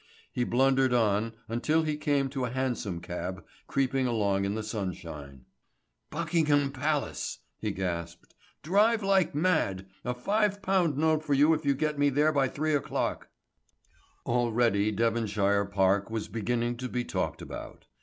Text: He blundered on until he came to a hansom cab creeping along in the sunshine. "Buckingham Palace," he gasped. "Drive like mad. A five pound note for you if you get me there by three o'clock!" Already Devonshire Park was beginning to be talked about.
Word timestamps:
He 0.33 0.43
blundered 0.43 0.95
on 0.95 1.33
until 1.47 1.83
he 1.83 1.95
came 1.95 2.27
to 2.29 2.45
a 2.45 2.49
hansom 2.49 3.01
cab 3.01 3.45
creeping 3.67 4.07
along 4.07 4.45
in 4.45 4.55
the 4.55 4.63
sunshine. 4.63 5.45
"Buckingham 6.09 6.71
Palace," 6.71 7.37
he 7.59 7.69
gasped. 7.69 8.33
"Drive 8.63 9.03
like 9.03 9.35
mad. 9.35 9.85
A 10.03 10.15
five 10.15 10.59
pound 10.63 10.97
note 10.97 11.23
for 11.23 11.35
you 11.35 11.53
if 11.53 11.65
you 11.65 11.75
get 11.75 11.99
me 11.99 12.09
there 12.09 12.31
by 12.31 12.47
three 12.47 12.73
o'clock!" 12.73 13.27
Already 14.25 14.91
Devonshire 14.91 15.65
Park 15.65 16.09
was 16.09 16.27
beginning 16.27 16.77
to 16.77 16.89
be 16.89 17.03
talked 17.05 17.43
about. 17.43 17.85